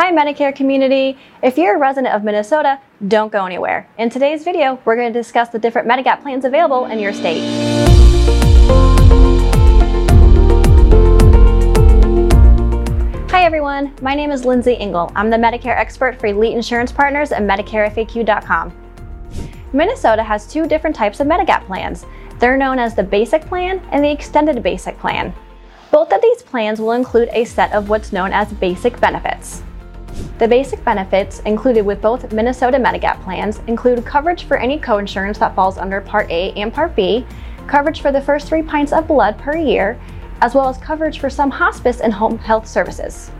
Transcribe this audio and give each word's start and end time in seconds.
Hi 0.00 0.12
Medicare 0.12 0.54
community! 0.54 1.18
If 1.42 1.58
you're 1.58 1.74
a 1.74 1.78
resident 1.80 2.14
of 2.14 2.22
Minnesota, 2.22 2.78
don't 3.08 3.32
go 3.32 3.44
anywhere. 3.44 3.88
In 3.98 4.08
today's 4.08 4.44
video, 4.44 4.78
we're 4.84 4.94
going 4.94 5.12
to 5.12 5.18
discuss 5.18 5.48
the 5.48 5.58
different 5.58 5.88
Medigap 5.88 6.22
plans 6.22 6.44
available 6.44 6.86
in 6.86 7.00
your 7.00 7.12
state. 7.12 7.40
Hi 13.32 13.44
everyone, 13.44 13.92
my 14.00 14.14
name 14.14 14.30
is 14.30 14.44
Lindsay 14.44 14.76
Engel. 14.76 15.10
I'm 15.16 15.30
the 15.30 15.36
Medicare 15.36 15.76
expert 15.76 16.20
for 16.20 16.28
Elite 16.28 16.54
Insurance 16.54 16.92
Partners 16.92 17.32
and 17.32 17.50
MedicareFAQ.com. 17.50 18.72
Minnesota 19.72 20.22
has 20.22 20.46
two 20.46 20.68
different 20.68 20.94
types 20.94 21.18
of 21.18 21.26
Medigap 21.26 21.66
plans. 21.66 22.06
They're 22.38 22.56
known 22.56 22.78
as 22.78 22.94
the 22.94 23.02
Basic 23.02 23.42
Plan 23.42 23.80
and 23.90 24.04
the 24.04 24.12
Extended 24.12 24.62
Basic 24.62 24.96
Plan. 25.00 25.34
Both 25.90 26.12
of 26.12 26.22
these 26.22 26.44
plans 26.44 26.80
will 26.80 26.92
include 26.92 27.30
a 27.32 27.44
set 27.44 27.72
of 27.72 27.88
what's 27.88 28.12
known 28.12 28.32
as 28.32 28.52
basic 28.52 29.00
benefits. 29.00 29.64
The 30.38 30.46
basic 30.46 30.84
benefits 30.84 31.40
included 31.40 31.84
with 31.84 32.00
both 32.00 32.32
Minnesota 32.32 32.78
Medigap 32.78 33.22
plans 33.24 33.60
include 33.66 34.04
coverage 34.04 34.44
for 34.44 34.56
any 34.56 34.78
coinsurance 34.78 35.38
that 35.38 35.54
falls 35.54 35.78
under 35.78 36.00
Part 36.00 36.30
A 36.30 36.52
and 36.52 36.72
Part 36.72 36.94
B, 36.94 37.26
coverage 37.66 38.00
for 38.00 38.12
the 38.12 38.20
first 38.20 38.46
three 38.48 38.62
pints 38.62 38.92
of 38.92 39.08
blood 39.08 39.36
per 39.38 39.56
year, 39.56 39.98
as 40.40 40.54
well 40.54 40.68
as 40.68 40.78
coverage 40.78 41.18
for 41.18 41.28
some 41.28 41.50
hospice 41.50 42.00
and 42.00 42.12
home 42.12 42.38
health 42.38 42.66
services. 42.66 43.30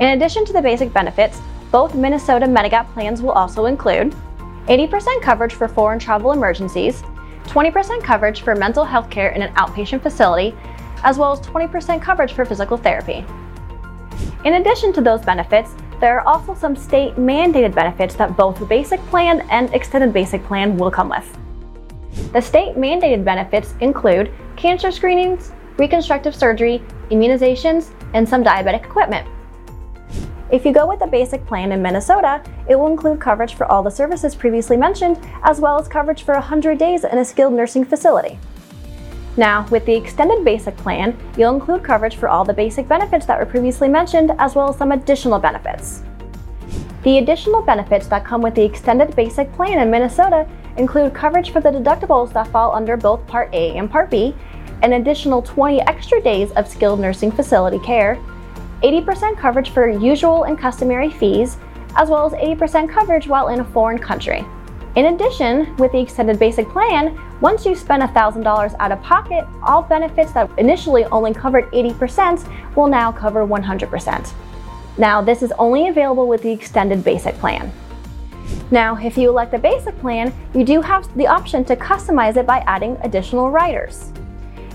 In 0.00 0.10
addition 0.16 0.44
to 0.46 0.52
the 0.52 0.62
basic 0.62 0.92
benefits, 0.92 1.40
both 1.70 1.94
Minnesota 1.94 2.46
Medigap 2.46 2.90
plans 2.94 3.20
will 3.20 3.32
also 3.32 3.66
include 3.66 4.14
80% 4.68 5.22
coverage 5.22 5.54
for 5.54 5.68
foreign 5.68 5.98
travel 5.98 6.32
emergencies, 6.32 7.02
20% 7.44 8.02
coverage 8.02 8.42
for 8.42 8.54
mental 8.54 8.84
health 8.84 9.10
care 9.10 9.30
in 9.30 9.42
an 9.42 9.54
outpatient 9.54 10.02
facility, 10.02 10.54
as 11.04 11.18
well 11.18 11.32
as 11.32 11.40
20% 11.40 12.00
coverage 12.00 12.32
for 12.32 12.44
physical 12.44 12.76
therapy. 12.76 13.24
In 14.44 14.54
addition 14.54 14.92
to 14.92 15.00
those 15.00 15.20
benefits, 15.22 15.74
there 16.00 16.18
are 16.18 16.26
also 16.26 16.54
some 16.54 16.76
state 16.76 17.16
mandated 17.16 17.74
benefits 17.74 18.14
that 18.14 18.36
both 18.36 18.58
the 18.58 18.66
basic 18.66 19.00
plan 19.06 19.40
and 19.50 19.72
extended 19.74 20.12
basic 20.12 20.44
plan 20.44 20.76
will 20.76 20.92
come 20.92 21.08
with. 21.08 21.38
The 22.32 22.40
state 22.40 22.76
mandated 22.76 23.24
benefits 23.24 23.74
include 23.80 24.32
cancer 24.56 24.92
screenings, 24.92 25.52
reconstructive 25.76 26.36
surgery, 26.36 26.82
immunizations, 27.10 27.90
and 28.14 28.28
some 28.28 28.44
diabetic 28.44 28.84
equipment. 28.84 29.26
If 30.50 30.64
you 30.64 30.72
go 30.72 30.86
with 30.86 31.00
the 31.00 31.06
basic 31.06 31.44
plan 31.44 31.72
in 31.72 31.82
Minnesota, 31.82 32.42
it 32.68 32.76
will 32.76 32.86
include 32.86 33.20
coverage 33.20 33.54
for 33.54 33.66
all 33.66 33.82
the 33.82 33.90
services 33.90 34.34
previously 34.34 34.76
mentioned, 34.76 35.18
as 35.42 35.60
well 35.60 35.78
as 35.80 35.88
coverage 35.88 36.22
for 36.22 36.34
100 36.34 36.78
days 36.78 37.04
in 37.04 37.18
a 37.18 37.24
skilled 37.24 37.54
nursing 37.54 37.84
facility. 37.84 38.38
Now, 39.38 39.68
with 39.70 39.86
the 39.86 39.94
extended 39.94 40.44
basic 40.44 40.76
plan, 40.78 41.16
you'll 41.36 41.54
include 41.54 41.84
coverage 41.84 42.16
for 42.16 42.28
all 42.28 42.44
the 42.44 42.52
basic 42.52 42.88
benefits 42.88 43.24
that 43.26 43.38
were 43.38 43.46
previously 43.46 43.86
mentioned, 43.88 44.32
as 44.40 44.56
well 44.56 44.70
as 44.70 44.76
some 44.76 44.90
additional 44.90 45.38
benefits. 45.38 46.02
The 47.04 47.18
additional 47.18 47.62
benefits 47.62 48.08
that 48.08 48.24
come 48.24 48.42
with 48.42 48.56
the 48.56 48.64
extended 48.64 49.14
basic 49.14 49.52
plan 49.52 49.78
in 49.78 49.92
Minnesota 49.92 50.44
include 50.76 51.14
coverage 51.14 51.52
for 51.52 51.60
the 51.60 51.70
deductibles 51.70 52.32
that 52.32 52.48
fall 52.48 52.74
under 52.74 52.96
both 52.96 53.24
Part 53.28 53.54
A 53.54 53.76
and 53.76 53.88
Part 53.88 54.10
B, 54.10 54.34
an 54.82 54.94
additional 54.94 55.40
20 55.40 55.82
extra 55.82 56.20
days 56.20 56.50
of 56.56 56.66
skilled 56.66 56.98
nursing 56.98 57.30
facility 57.30 57.78
care, 57.78 58.20
80% 58.82 59.38
coverage 59.38 59.70
for 59.70 59.88
usual 59.88 60.44
and 60.44 60.58
customary 60.58 61.12
fees, 61.12 61.58
as 61.94 62.10
well 62.10 62.26
as 62.26 62.32
80% 62.32 62.90
coverage 62.90 63.28
while 63.28 63.48
in 63.48 63.60
a 63.60 63.64
foreign 63.64 63.98
country. 63.98 64.44
In 64.98 65.14
addition, 65.14 65.76
with 65.76 65.92
the 65.92 66.00
extended 66.00 66.40
basic 66.40 66.68
plan, 66.70 67.16
once 67.40 67.64
you 67.64 67.76
spend 67.76 68.02
$1,000 68.02 68.74
out 68.80 68.90
of 68.90 69.00
pocket, 69.00 69.46
all 69.62 69.80
benefits 69.80 70.32
that 70.32 70.50
initially 70.58 71.04
only 71.04 71.32
covered 71.32 71.70
80% 71.70 72.74
will 72.74 72.88
now 72.88 73.12
cover 73.12 73.46
100%. 73.46 74.32
Now, 74.98 75.22
this 75.22 75.44
is 75.44 75.52
only 75.52 75.86
available 75.86 76.26
with 76.26 76.42
the 76.42 76.50
extended 76.50 77.04
basic 77.04 77.36
plan. 77.36 77.72
Now, 78.72 78.96
if 78.96 79.16
you 79.16 79.28
elect 79.28 79.52
the 79.52 79.58
basic 79.58 79.96
plan, 80.00 80.34
you 80.52 80.64
do 80.64 80.80
have 80.80 81.16
the 81.16 81.28
option 81.28 81.64
to 81.66 81.76
customize 81.76 82.36
it 82.36 82.44
by 82.44 82.64
adding 82.66 82.96
additional 83.04 83.52
riders. 83.52 84.10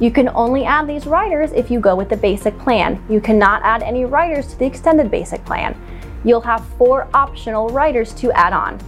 You 0.00 0.10
can 0.10 0.30
only 0.30 0.64
add 0.64 0.88
these 0.88 1.06
riders 1.06 1.52
if 1.52 1.70
you 1.70 1.78
go 1.78 1.94
with 1.94 2.08
the 2.08 2.16
basic 2.16 2.58
plan. 2.58 3.00
You 3.08 3.20
cannot 3.20 3.62
add 3.62 3.84
any 3.84 4.04
riders 4.04 4.48
to 4.48 4.58
the 4.58 4.66
extended 4.66 5.12
basic 5.12 5.44
plan. 5.44 5.80
You'll 6.24 6.40
have 6.40 6.66
four 6.70 7.06
optional 7.14 7.68
riders 7.68 8.12
to 8.14 8.32
add 8.32 8.52
on. 8.52 8.80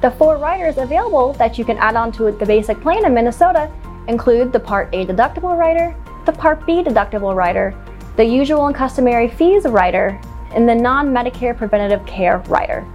The 0.00 0.10
four 0.10 0.38
riders 0.38 0.78
available 0.78 1.32
that 1.34 1.58
you 1.58 1.64
can 1.64 1.76
add 1.76 1.96
on 1.96 2.10
to 2.12 2.32
the 2.32 2.46
basic 2.46 2.80
plan 2.80 3.04
in 3.04 3.14
Minnesota 3.14 3.70
include 4.08 4.52
the 4.52 4.60
Part 4.60 4.88
A 4.94 5.04
deductible 5.04 5.56
rider, 5.56 5.94
the 6.26 6.32
Part 6.32 6.66
B 6.66 6.82
deductible 6.82 7.34
rider, 7.34 7.74
the 8.16 8.24
usual 8.24 8.66
and 8.66 8.74
customary 8.74 9.28
fees 9.28 9.64
rider, 9.64 10.20
and 10.52 10.68
the 10.68 10.74
non-Medicare 10.74 11.56
preventative 11.56 12.04
care 12.06 12.38
rider. 12.48 12.86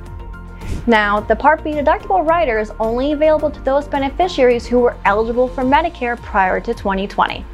Now, 0.88 1.20
the 1.20 1.36
Part 1.36 1.64
B 1.64 1.72
deductible 1.72 2.28
rider 2.28 2.60
is 2.60 2.72
only 2.80 3.14
available 3.14 3.50
to 3.50 3.62
those 3.62 3.88
beneficiaries 3.88 4.66
who 4.66 4.80
were 4.80 4.98
eligible 5.06 5.48
for 5.48 5.64
Medicare 5.64 6.18
prior 6.22 6.60
to 6.60 6.74
2020. 6.74 7.46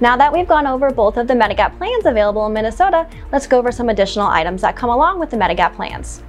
Now 0.00 0.16
that 0.16 0.32
we've 0.32 0.48
gone 0.48 0.66
over 0.66 0.90
both 0.90 1.16
of 1.16 1.28
the 1.28 1.34
Medigap 1.34 1.76
plans 1.78 2.04
available 2.04 2.46
in 2.46 2.52
Minnesota, 2.52 3.08
let's 3.32 3.46
go 3.46 3.58
over 3.58 3.70
some 3.70 3.88
additional 3.88 4.26
items 4.26 4.62
that 4.62 4.76
come 4.76 4.90
along 4.90 5.18
with 5.18 5.30
the 5.30 5.36
Medigap 5.36 5.74
plans. 5.74 6.22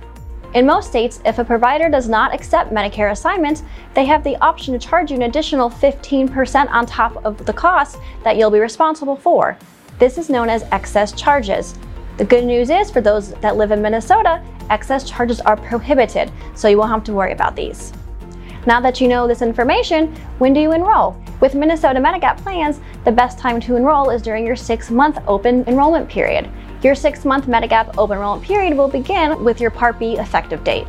In 0.56 0.66
most 0.66 0.88
states, 0.88 1.20
if 1.26 1.38
a 1.38 1.44
provider 1.44 1.90
does 1.90 2.08
not 2.08 2.34
accept 2.34 2.72
Medicare 2.72 3.12
assignments, 3.12 3.64
they 3.94 4.06
have 4.06 4.24
the 4.24 4.38
option 4.38 4.72
to 4.74 4.80
charge 4.80 5.12
you 5.12 5.18
an 5.18 5.24
additional 5.24 5.70
15% 5.70 6.72
on 6.72 6.86
top 6.86 7.26
of 7.26 7.46
the 7.46 7.52
cost 7.52 7.98
that 8.24 8.38
you'll 8.38 8.50
be 8.50 8.60
responsible 8.60 9.18
for. 9.18 9.58
This 10.00 10.18
is 10.18 10.30
known 10.30 10.48
as 10.48 10.64
excess 10.72 11.12
charges. 11.12 11.78
The 12.16 12.24
good 12.24 12.46
news 12.46 12.70
is 12.70 12.90
for 12.90 13.02
those 13.02 13.34
that 13.42 13.58
live 13.58 13.72
in 13.72 13.82
Minnesota, 13.82 14.42
excess 14.70 15.04
charges 15.04 15.42
are 15.42 15.58
prohibited, 15.58 16.32
so 16.56 16.70
you 16.70 16.78
won't 16.78 16.92
have 16.92 17.04
to 17.04 17.14
worry 17.14 17.34
about 17.34 17.58
these. 17.58 17.92
Now 18.66 18.80
that 18.80 19.02
you 19.02 19.10
know 19.10 19.28
this 19.28 19.42
information, 19.42 20.16
when 20.38 20.54
do 20.54 20.62
you 20.62 20.72
enroll? 20.72 21.22
With 21.42 21.54
Minnesota 21.54 22.00
Medigap 22.00 22.38
plans, 22.38 22.80
the 23.04 23.12
best 23.12 23.38
time 23.38 23.60
to 23.60 23.76
enroll 23.76 24.10
is 24.10 24.22
during 24.22 24.46
your 24.46 24.56
six 24.56 24.90
month 24.90 25.18
open 25.28 25.66
enrollment 25.68 26.08
period. 26.08 26.50
Your 26.84 26.96
six 26.96 27.26
month 27.26 27.46
Medigap 27.46 27.96
open 27.98 28.18
enrollment 28.18 28.46
period 28.46 28.78
will 28.78 28.88
begin 28.88 29.44
with 29.44 29.60
your 29.60 29.72
Part 29.72 29.98
B 29.98 30.18
effective 30.18 30.64
date. 30.64 30.88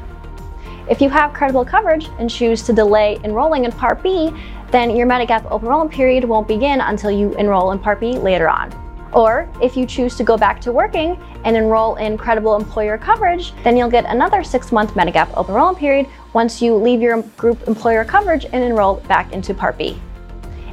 If 0.89 1.01
you 1.01 1.09
have 1.11 1.33
credible 1.33 1.65
coverage 1.65 2.09
and 2.19 2.31
choose 2.31 2.63
to 2.63 2.73
delay 2.73 3.19
enrolling 3.25 3.65
in 3.65 3.73
Part 3.73 4.03
B, 4.03 4.33
then 4.71 4.95
your 4.95 5.07
Medigap 5.07 5.51
open 5.51 5.67
enrollment 5.67 5.91
period 5.91 6.25
won't 6.25 6.47
begin 6.47 6.81
until 6.81 7.11
you 7.11 7.35
enroll 7.35 7.73
in 7.73 7.79
Part 7.79 8.01
B 8.01 8.19
later 8.19 8.49
on. 8.49 8.73
Or 9.13 9.49
if 9.63 9.77
you 9.77 9.87
choose 9.87 10.17
to 10.17 10.25
go 10.25 10.37
back 10.37 10.61
to 10.63 10.73
working 10.73 11.19
and 11.45 11.57
enroll 11.57 11.97
in 11.97 12.19
credible 12.19 12.57
employer 12.57 12.99
coverage, 12.99 13.53
then 13.63 13.77
you'll 13.77 13.91
get 13.91 14.05
another 14.05 14.45
six 14.45 14.73
month 14.73 14.95
Medigap 14.95 15.31
open 15.35 15.55
enrollment 15.55 15.79
period 15.79 16.07
once 16.35 16.61
you 16.61 16.75
leave 16.75 17.01
your 17.01 17.23
group 17.39 17.67
employer 17.67 18.05
coverage 18.05 18.45
and 18.45 18.63
enroll 18.63 18.97
back 19.09 19.33
into 19.33 19.55
Part 19.55 19.79
B. 19.79 19.99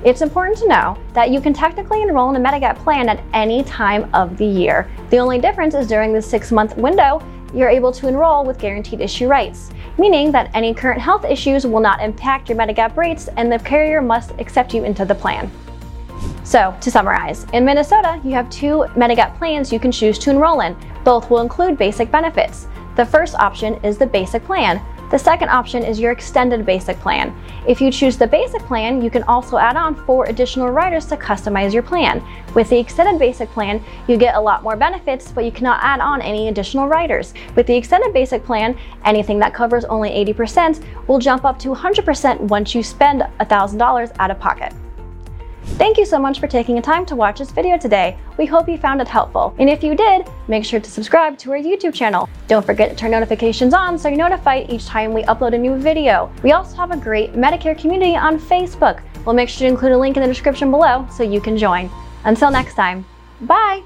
It's 0.05 0.21
important 0.21 0.57
to 0.57 0.67
know 0.67 0.97
that 1.13 1.31
you 1.31 1.39
can 1.39 1.53
technically 1.53 2.01
enroll 2.01 2.29
in 2.29 2.35
a 2.35 2.39
Medigap 2.39 2.77
plan 2.79 3.07
at 3.07 3.23
any 3.31 3.63
time 3.63 4.13
of 4.13 4.37
the 4.37 4.45
year. 4.45 4.89
The 5.09 5.17
only 5.17 5.39
difference 5.39 5.75
is 5.75 5.87
during 5.87 6.11
the 6.11 6.21
six 6.21 6.51
month 6.51 6.75
window, 6.75 7.21
you're 7.53 7.69
able 7.69 7.93
to 7.93 8.09
enroll 8.09 8.43
with 8.43 8.59
guaranteed 8.59 8.99
issue 8.99 9.29
rights, 9.29 9.69
meaning 9.97 10.29
that 10.33 10.51
any 10.53 10.73
current 10.73 10.99
health 10.99 11.23
issues 11.23 11.65
will 11.65 11.79
not 11.79 12.01
impact 12.01 12.49
your 12.49 12.57
Medigap 12.57 12.97
rates 12.97 13.29
and 13.37 13.49
the 13.49 13.59
carrier 13.59 14.01
must 14.01 14.31
accept 14.39 14.73
you 14.73 14.83
into 14.83 15.05
the 15.05 15.15
plan. 15.15 15.49
So, 16.43 16.75
to 16.81 16.91
summarize, 16.91 17.45
in 17.53 17.63
Minnesota, 17.63 18.19
you 18.25 18.31
have 18.31 18.49
two 18.49 18.85
Medigap 18.97 19.37
plans 19.37 19.71
you 19.71 19.79
can 19.79 19.91
choose 19.91 20.19
to 20.19 20.31
enroll 20.31 20.59
in. 20.59 20.75
Both 21.05 21.29
will 21.29 21.39
include 21.39 21.77
basic 21.77 22.11
benefits. 22.11 22.67
The 22.97 23.05
first 23.05 23.35
option 23.35 23.75
is 23.85 23.97
the 23.97 24.05
basic 24.05 24.43
plan, 24.43 24.81
the 25.13 25.19
second 25.19 25.49
option 25.49 25.83
is 25.83 25.99
your 25.99 26.11
extended 26.11 26.65
basic 26.65 26.99
plan. 26.99 27.39
If 27.67 27.79
you 27.79 27.91
choose 27.91 28.17
the 28.17 28.25
basic 28.25 28.63
plan, 28.63 28.99
you 28.99 29.11
can 29.11 29.21
also 29.23 29.57
add 29.57 29.75
on 29.75 29.93
four 30.07 30.25
additional 30.25 30.71
riders 30.71 31.05
to 31.05 31.17
customize 31.17 31.71
your 31.71 31.83
plan. 31.83 32.19
With 32.55 32.67
the 32.69 32.79
extended 32.79 33.19
basic 33.19 33.47
plan, 33.49 33.79
you 34.07 34.17
get 34.17 34.33
a 34.33 34.41
lot 34.41 34.63
more 34.63 34.75
benefits, 34.75 35.31
but 35.31 35.45
you 35.45 35.51
cannot 35.51 35.83
add 35.83 35.99
on 35.99 36.19
any 36.23 36.47
additional 36.47 36.87
riders. 36.87 37.35
With 37.55 37.67
the 37.67 37.75
extended 37.75 38.11
basic 38.11 38.43
plan, 38.43 38.75
anything 39.05 39.37
that 39.37 39.53
covers 39.53 39.85
only 39.85 40.09
80% 40.09 40.83
will 41.07 41.19
jump 41.19 41.45
up 41.45 41.59
to 41.59 41.69
100% 41.69 42.39
once 42.39 42.73
you 42.73 42.81
spend 42.81 43.21
$1,000 43.39 44.15
out 44.17 44.31
of 44.31 44.39
pocket. 44.39 44.73
Thank 45.63 45.97
you 45.97 46.05
so 46.05 46.19
much 46.19 46.39
for 46.39 46.47
taking 46.47 46.75
the 46.75 46.81
time 46.81 47.05
to 47.07 47.15
watch 47.15 47.39
this 47.39 47.51
video 47.51 47.77
today. 47.77 48.17
We 48.37 48.45
hope 48.45 48.69
you 48.69 48.77
found 48.77 49.01
it 49.01 49.07
helpful. 49.07 49.55
And 49.57 49.69
if 49.69 49.83
you 49.83 49.95
did, 49.95 50.27
make 50.47 50.65
sure 50.65 50.79
to 50.79 50.91
subscribe 50.91 51.37
to 51.39 51.51
our 51.51 51.57
YouTube 51.57 51.93
channel. 51.93 52.29
Don't 52.47 52.65
forget 52.65 52.89
to 52.89 52.95
turn 52.95 53.11
notifications 53.11 53.73
on 53.73 53.97
so 53.97 54.09
you're 54.09 54.17
notified 54.17 54.69
each 54.69 54.85
time 54.85 55.13
we 55.13 55.23
upload 55.23 55.53
a 55.53 55.57
new 55.57 55.77
video. 55.77 56.31
We 56.43 56.51
also 56.51 56.75
have 56.75 56.91
a 56.91 56.97
great 56.97 57.33
Medicare 57.33 57.77
community 57.77 58.15
on 58.15 58.39
Facebook. 58.39 59.01
We'll 59.25 59.35
make 59.35 59.49
sure 59.49 59.67
to 59.67 59.71
include 59.71 59.93
a 59.93 59.97
link 59.97 60.17
in 60.17 60.21
the 60.21 60.27
description 60.27 60.69
below 60.69 61.07
so 61.11 61.23
you 61.23 61.41
can 61.41 61.57
join. 61.57 61.89
Until 62.25 62.51
next 62.51 62.75
time, 62.75 63.05
bye! 63.41 63.83